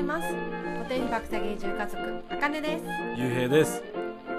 [0.00, 0.28] います。
[0.28, 2.84] 固定費爆下げ移住家族あかねです。
[3.16, 3.82] ゆうへいです。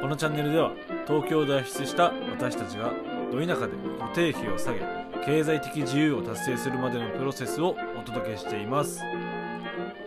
[0.01, 0.71] このチャンネルでは
[1.07, 2.91] 東京を脱出した私たちが
[3.31, 4.79] ど田舎で固定費を下げ
[5.23, 9.01] 経済的自由を達成するまでのプロセスをお届けしています。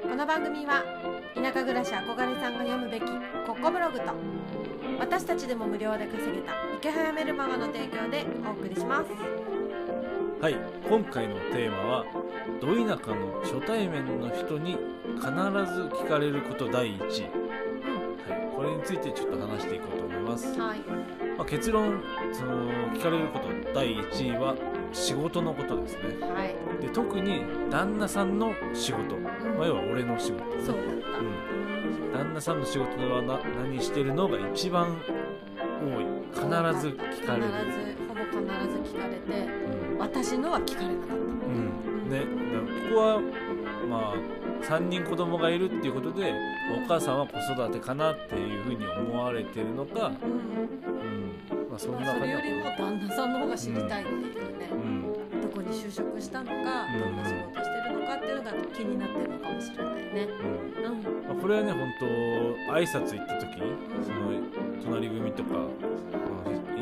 [0.03, 0.83] この番組は
[1.35, 3.07] 田舎暮らし憧れさんが読むべき
[3.47, 4.05] コッコブログと
[4.99, 9.11] 私たちでも無料で稼げた池早メルマガの提供でお送りします
[10.45, 12.05] はい今回のテーマは
[12.61, 14.77] ど田舎の初対面の人に
[15.17, 17.31] 必ず聞かれること第一、はい、
[18.55, 20.81] これについてちょっと話していこうと思います、はい。
[21.39, 21.99] まあ、結論
[22.31, 24.55] その聞かれること第一位は
[24.93, 26.01] 仕事のことですね。
[26.21, 26.55] はい。
[26.83, 29.31] で特に旦那さんの仕事、ま
[29.65, 32.13] あ、要は俺の仕事そうだった、うん。
[32.13, 34.95] 旦那さんの仕事はな何してるのが一番
[35.81, 36.07] 多い。
[36.35, 36.45] 必
[36.83, 37.47] ず聞かれる。
[37.47, 39.49] 必ずほぼ必ず聞かれて。
[39.79, 42.11] うん私のは聞かれなかっうん。
[42.11, 42.21] ね、
[42.91, 43.21] ここは
[43.89, 46.33] まあ3人子供がいるっていうことで
[46.85, 50.15] お母さんは子育てかなっていうふうに思われてるのか、た、うん。
[50.15, 51.69] うん。
[51.71, 55.41] まあ、そんまあ、な感じそれよりも旦那さんの方が知りたいっていうね、うん。
[55.43, 57.74] どこに就職したのか、うんどんな仕事してるのか
[58.13, 60.29] っていうのが気になってるのかもしれないね。
[60.77, 62.07] うんうん、まあ、これはね本当
[62.75, 63.63] 挨拶行った時
[64.05, 64.33] その
[64.83, 65.65] 隣組とか、まあ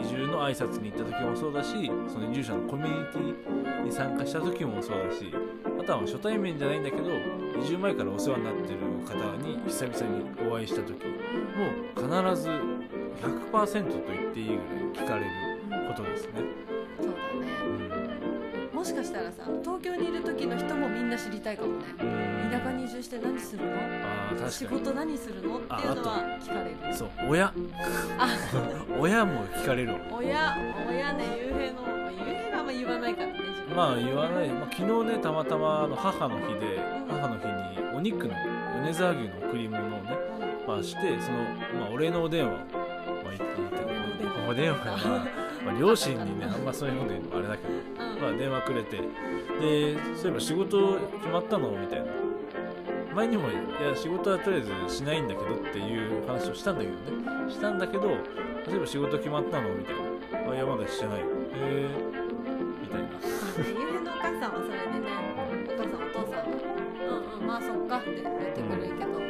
[0.02, 5.32] 移住の挨拶に行った時もそうだしその移住者のコミュニティに参加した時もそうだし
[5.80, 7.10] あとは初対面じゃないんだけど
[7.62, 12.48] 移住前からお世話になってる方に久々にお会いした時もう必ず
[13.22, 14.58] 100%と言っていいぐらい
[14.92, 16.71] 聞かれることですね。
[18.82, 21.84] もしかしたらさ、東京にいる時の人もみんな知りたいかもね。
[22.00, 22.50] うん。
[22.50, 23.76] 田舎に移住して何するの？
[23.76, 24.80] あ確かに。
[24.80, 25.58] 事何するの？
[25.58, 26.92] っていうのは聞かれる。
[26.92, 27.46] そう親。
[27.46, 27.52] あ、
[28.98, 30.58] 親も聞かれる親、
[30.90, 33.34] 親ね、幽閉の、まあ、幽閉はあんま言わないからね。
[33.72, 38.34] まあ言わない、まあ、昨日ねたまたまあの母の日で母の日にお肉の
[38.82, 40.18] 米沢牛の贈り物をね、
[40.66, 41.38] まあ、してその、
[41.78, 42.64] まあ、お礼のお電話、まあ、
[43.26, 44.50] 言って言って。
[44.50, 44.78] お電話。
[44.84, 47.91] が、まあまあ、両親にねあんまそういうこと言うのもあれだけど、うん
[48.22, 49.02] まあ、電話くれてで
[50.16, 51.72] そういえば仕事決まったの？
[51.72, 52.06] みたいな。
[53.12, 57.52] 前にもいや仕事はとりあえずしないんだけどっていう話をしたんだけどね。
[57.52, 59.74] したんだけど例えば仕事決まったの？
[59.74, 60.52] みたいな。
[60.52, 61.18] あいやまだしてない。
[61.18, 61.88] へえ
[62.80, 63.08] みたいな。
[63.08, 65.10] 幽閉のお母さんはそれでね、
[65.66, 69.26] お母さんお父さんは、うんうん、まあそっかって言ってくれるけど、や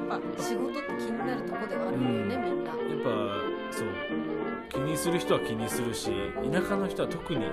[0.00, 2.70] っぱ仕事って気になるとこではあるんだよね、みんな。
[2.70, 3.10] やっぱ
[3.70, 3.88] そう
[4.70, 6.10] 気にする人は気にするし
[6.50, 7.44] 田舎の人は特に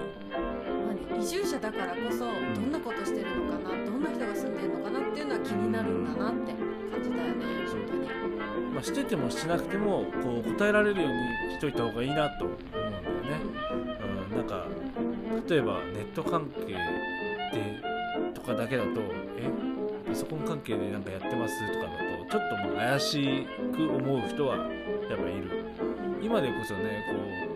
[1.24, 2.26] 移住者だからこそど
[2.60, 8.10] んなことしてるのかなどんな人が住んでるのかなっていうのは気になるんだなって感じだよね本当に。
[8.74, 11.12] まあ、しててもしなくてもこう答えられるよう
[11.48, 12.92] にしといた方がいいなと思うんだよね、
[14.32, 14.66] うん、なんか
[15.48, 16.78] 例えばネット関係で
[18.34, 18.90] とかだけだと
[19.38, 19.50] え？
[20.06, 21.92] パソコン関係でなんかやってますとかだ
[22.28, 24.68] とちょっともう怪しく思う人はやっ
[25.18, 25.64] ぱいる。
[26.22, 27.16] 今でこそねこ
[27.50, 27.53] う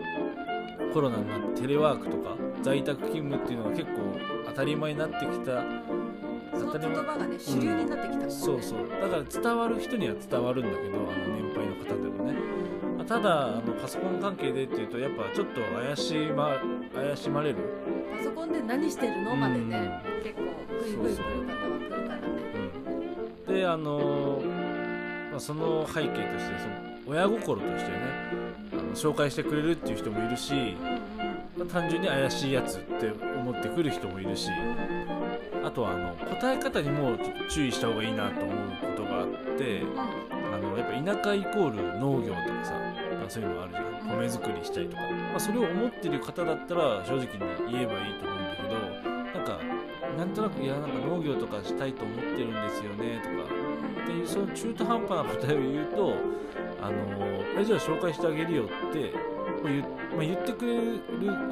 [0.92, 3.90] コロナになってテレワークとか在宅勤務っていうのが結構
[4.46, 5.62] 当たり前になってきた。
[6.58, 8.26] その言葉がね主流になってきた。
[8.26, 8.78] ね、そうそう。
[9.00, 12.32] だから伝わる人には伝わるんだけどあの年配の方でもね、
[12.96, 16.56] まあただあのパソコン関係でっていうとやっぱちょっと怪しま
[16.94, 17.56] 怪しまれる。
[18.16, 20.22] パソコンで何してるのまでねうん。
[20.22, 20.42] 結構
[20.82, 22.22] グイグイ来る方は来るからね。
[23.46, 23.54] うん。
[23.54, 24.42] であの
[25.30, 27.96] まあ、その背景としてその親心としてね
[28.72, 30.52] あの紹介してくれるっていう人もいるし、
[31.56, 33.10] まあ単純に怪しいやつって
[33.40, 34.50] 思ってくる人もいるし
[35.64, 37.18] あとはあの答え方にも
[37.50, 38.56] 注意した方がいいなと思う
[38.96, 39.82] ことがあって
[40.52, 42.72] あのやっぱ田舎イコール農業とかさ、
[43.18, 43.88] まあ、そういうのあるじゃん。
[44.08, 48.37] 米作りしたりとか、まあ、それを思ってる方だったら正直に言えばいいと思う
[50.18, 53.54] なんとなくいやなんか農業とかしたいと思ってるんですよねとか。
[54.02, 56.14] っていうその中途半端な答えを言うと
[56.82, 56.96] あの
[57.56, 59.12] えじゃあ紹介してあげるよって
[59.62, 59.86] まあ言,、ま
[60.18, 61.00] あ、言ってくれる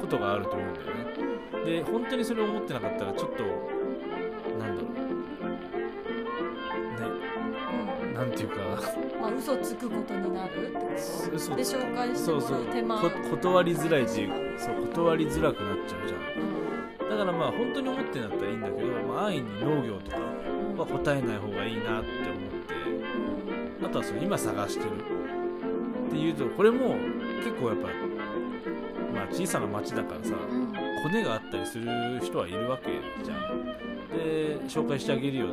[0.01, 1.05] ことがあると思うんだよね。
[1.65, 3.43] で本当にそれを思ってなかったらちょっと
[4.59, 4.93] なんだろう。
[8.11, 8.13] ね。
[8.13, 8.55] なんていうか。
[8.55, 11.35] うんまあ嘘つくことになるってこと。
[11.35, 12.65] 嘘で紹介してもそうそう。
[12.65, 12.99] らう手間。
[12.99, 16.66] こ断りづらいっていうそう断りづらくなっちゃうじゃん
[17.09, 20.77] だからまあ本当に思ってんだったらいいんだけど、まあ、安易に農業とかうん。
[20.77, 24.89] は答えない方がいいなって思ってあとはその今探してる
[26.07, 26.95] っていうとこれも
[27.43, 27.87] 結構やっぱ
[29.13, 30.61] まあ小さな町だからさうん。
[30.61, 31.85] うんコネがあったりする
[32.21, 32.89] 人はいるわけ
[33.23, 33.65] じゃん。
[34.09, 35.45] で紹介してあげるよ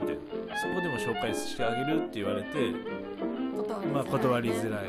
[0.00, 0.16] みたい
[0.48, 2.48] なそこでも紹介してあげるって言われて
[3.92, 4.88] まあ断りづらい。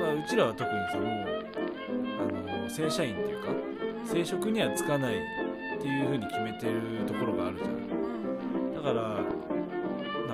[0.00, 1.08] まあ、うちらは特にさもう
[2.54, 3.48] あの正社員っていうか
[4.04, 5.16] 正職にはつかない
[5.78, 8.74] っていう風に決めてるところがあるじゃん。
[8.74, 9.22] だから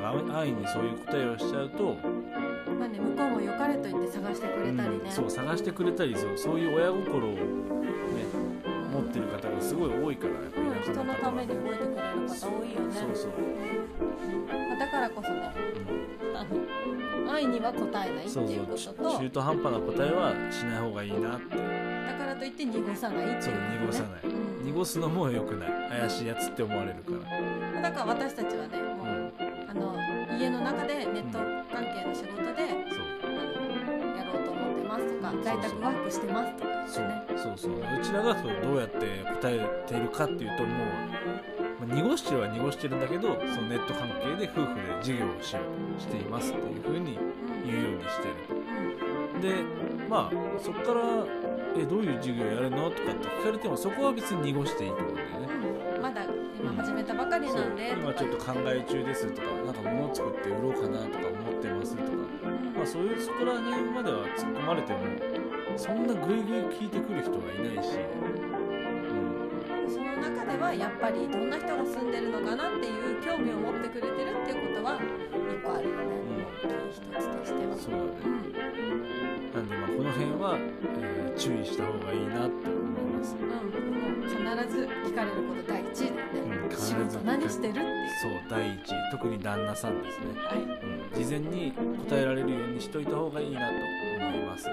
[0.01, 1.97] なんか安易にそういう答えをしちゃうと、
[2.79, 7.41] まあね向こうも良かれと言って探してくれたりね、うんそう探してくれたりそうそういう親心をね
[8.93, 12.93] 持ってる方がすごい多いからやっぱうん人のために動いてくれる方多いよね。
[12.93, 13.31] そうそう、
[14.49, 15.53] まあだからこそね
[16.35, 16.45] あ
[17.27, 21.57] の愛には応えないってそういうことそうと中途半端な答えはしない方がいいなって。
[21.57, 23.79] だからといって濁さないってそういうことね。
[23.81, 24.21] 濁さない。
[24.25, 24.34] うん
[24.65, 26.01] 濁すのも良くない。
[26.01, 27.13] 怪しいやつって思われるか
[27.73, 29.95] ら、だから私たちはねもう、うん、あの
[30.39, 31.39] 家の中でネット
[31.73, 33.05] 関係の仕事で、そう。
[33.25, 36.75] あのやろうと思ってますとか在宅ワークしてますとかね。
[36.89, 37.01] そ
[37.53, 37.53] う。
[37.57, 37.83] そうう。
[38.03, 40.69] ちらがそうどうやって答えてるかっていうとも
[41.83, 45.61] う、まあ濁してるは濁してるんだけどそのネット関係で夫婦で授業をしよ
[45.99, 48.35] うしていますっていうふうにうん言うようにしてる
[49.35, 49.41] うん。
[49.41, 49.49] で
[50.09, 51.01] まあそこから
[51.77, 55.49] 「えどういう授業やるの?」とかって聞かれてもそこは別に濁していいと思うんだよね。
[55.97, 56.03] うん。
[56.03, 56.23] まだ
[56.61, 57.91] 今始めたばかりなんで。
[57.91, 62.09] とか今ちょっと考え中ですとかなんか物作って売ろうかなとか思ってますとか。
[62.13, 62.13] う
[62.49, 62.75] ん。
[62.75, 64.99] まあそういうそこら辺までは突っ込まれても
[65.77, 67.99] そんなグイグイ聞いてくる人はいないし、
[69.85, 76.14] うん、その中ではやっぱりどんな人が住んでるのかなっていう興味を持ってくれてるっていうことは一個あるよね、
[76.95, 77.77] 一つとしては。
[77.77, 78.07] そうだね。
[78.25, 79.53] うん。
[79.53, 83.35] なんでまあこの辺は、えー注意した方がいいなって思います。
[83.35, 83.57] うん、も
[84.23, 84.39] う必
[84.71, 87.81] ず聞かれること第一位だよね、うん必ず仕事何してるって
[88.23, 88.79] そう第一
[89.11, 90.59] 特に旦那さんですね、はい。
[90.59, 91.73] うん、事前に
[92.09, 93.75] 答えられるようにしといた方がいいなと
[94.21, 94.69] 思います、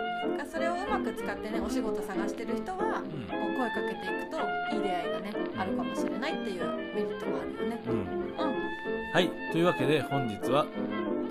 [0.52, 3.26] それをうまく使ってねお仕事探してる人はうん。
[3.26, 4.38] こう声かけていくと
[4.76, 7.82] いい出会いがねあるかもしれないっていうメリットもあるよね。
[7.88, 7.94] うん。
[7.94, 8.54] うん。
[9.14, 9.32] はい。
[9.52, 10.68] というわけで本日は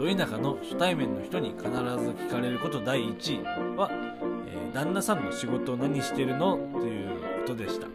[0.01, 3.91] ど田舎の初対面の人に必ず聞かれること第1位は、
[4.47, 6.57] えー旦那さんの仕事を何してるの？
[6.57, 7.09] という
[7.41, 7.89] ことでした。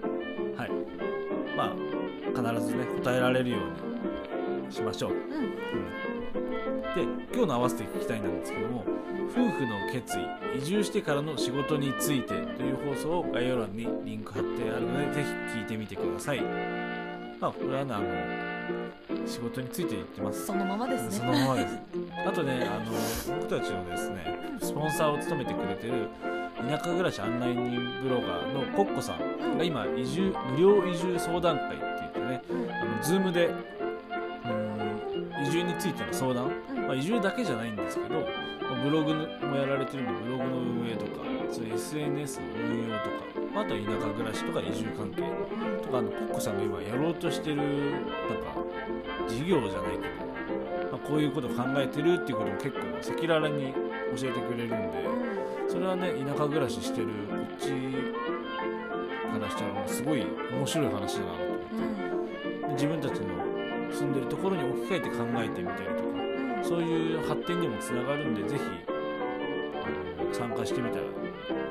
[0.61, 0.71] はい。
[1.55, 1.75] まあ
[2.53, 5.17] 必ずね答えられるようにしましょう、うん。
[5.17, 5.29] うん、
[6.93, 8.83] で今日の合わせて聞きたいなんですけども
[9.29, 16.41] 夫婦の決意移住してからの仕事についてという放送を概要欄にリンク貼ってあるのでぜひ聞いてみてください。
[17.39, 18.54] まあこれはねあの
[19.25, 20.45] 仕事について言ってます。
[20.45, 21.11] そのままですね。
[21.11, 21.79] そのままです。
[22.25, 22.91] あとね、あの
[23.41, 26.09] 僕たちのですね、スポンサーを務めてくれてる
[26.69, 32.71] 田舎暮らし案内人ブロガーのコッコさんが今移住無料移住相談会って言ってね、うん。
[32.71, 36.87] あのズームでうーん移住についての相談、うん。
[36.87, 45.21] まあ、移住だけじゃないんですけど、まあブログもやられてるんでブログの運営とか、そういう SNS の運用とか、まああとは田舎暮らしとか移住関係
[45.81, 47.67] とかあのコッコさんが今やろうとしてるなん
[48.43, 48.53] か
[49.29, 50.09] 事業じゃないけ
[50.83, 53.73] ど、まあ、こういうこと考えてるっていうことも結構赤裸々に
[54.17, 55.25] 教えてくれるんで
[55.69, 57.11] それはね田舎暮らししてるこ
[57.55, 57.69] っち
[59.31, 62.67] からしたらすごい面白い話だなと思って。
[62.67, 63.27] で自分たちの
[63.91, 68.61] 住んでるところに置き換えて考えてみたりとかそういう発展にもつながるんでぜひ
[68.91, 71.03] あの参加してみたら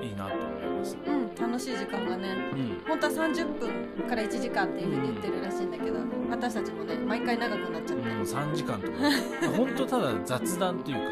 [0.03, 0.97] いいなと思います。
[1.07, 2.83] うん楽しい時間がねうん。
[2.87, 5.99] 本当は30分から1時間っていうふうに言ってるらしいんだけど
[6.31, 8.97] 私たちもね毎回長くなっちゃって、うん、3時間とか。
[9.57, 11.03] 本当ただ雑談っていうか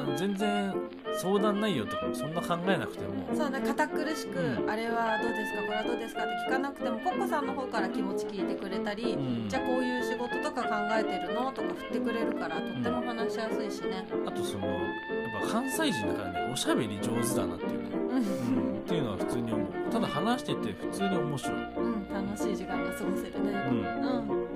[0.00, 0.74] あの全然
[1.12, 4.70] 相談内容とかもそんな考えなくてもそうね堅苦しく、うん。
[4.70, 9.48] あれはどうですかこれはどうですかって聞かなくてもコッコさんの方から気持ち聞いてくれたり、うん。
[9.48, 14.06] じゃあこういう仕事とか考えてるのとか振ってくれるからとっても話しやすいしね。
[14.26, 14.78] あとそのやっ
[15.42, 17.79] ぱ関西人だからねおしゃべり上手だなっていう
[18.18, 19.66] っていうのは普通に思う。
[19.90, 23.88] ただ話してて普通に面白い、うん、楽しい時間が過ごせるうねん、うん、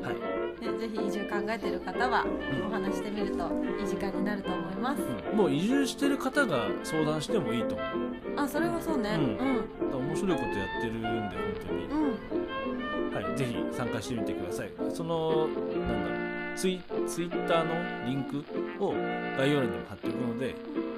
[0.02, 0.14] はい、
[0.64, 2.25] ねぜひ移住考えてる方は
[2.68, 7.87] お話してみるといい時間になると思います、うん、もう移住してる方が相談してもいいと思う。
[8.37, 9.11] あそれはそうね。
[9.14, 9.99] うん。
[9.99, 10.06] うん。
[10.06, 11.30] 面白いことやってるんで本
[11.66, 11.84] 当に。
[11.84, 14.70] うん、はい、ぜひ参加してみてください。
[14.92, 18.44] その、なんだろう、ツイツイッターのリンク
[18.80, 18.92] を
[19.37, 20.54] 概要欄にも貼っておくので、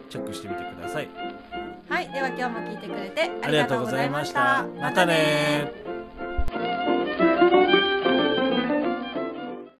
[0.08, 1.08] チェックしてみてください。
[1.96, 4.82] はいでは今日も聞いてくれてありがとうございましざいましたた。
[4.82, 5.85] またね